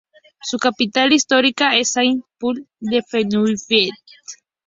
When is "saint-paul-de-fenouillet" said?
1.91-3.93